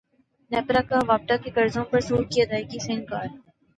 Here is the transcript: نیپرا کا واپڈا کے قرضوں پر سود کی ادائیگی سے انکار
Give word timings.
نیپرا 0.51 0.81
کا 0.89 0.99
واپڈا 1.07 1.35
کے 1.43 1.49
قرضوں 1.51 1.83
پر 1.91 1.99
سود 2.07 2.25
کی 2.31 2.41
ادائیگی 2.41 2.79
سے 2.85 2.91
انکار 2.93 3.27